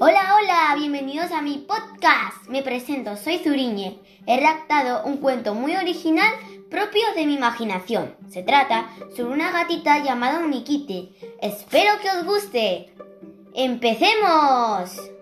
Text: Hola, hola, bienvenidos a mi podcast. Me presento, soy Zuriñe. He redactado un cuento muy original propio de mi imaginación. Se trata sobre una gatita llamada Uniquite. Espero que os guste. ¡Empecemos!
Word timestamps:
Hola, 0.00 0.36
hola, 0.36 0.76
bienvenidos 0.78 1.32
a 1.32 1.42
mi 1.42 1.58
podcast. 1.58 2.46
Me 2.48 2.62
presento, 2.62 3.16
soy 3.16 3.38
Zuriñe. 3.38 3.98
He 4.26 4.36
redactado 4.36 5.04
un 5.04 5.16
cuento 5.16 5.54
muy 5.54 5.74
original 5.74 6.32
propio 6.70 7.02
de 7.16 7.26
mi 7.26 7.34
imaginación. 7.34 8.14
Se 8.28 8.44
trata 8.44 8.88
sobre 9.16 9.34
una 9.34 9.50
gatita 9.50 9.98
llamada 10.04 10.38
Uniquite. 10.38 11.08
Espero 11.42 11.98
que 12.00 12.10
os 12.10 12.24
guste. 12.24 12.94
¡Empecemos! 13.54 15.17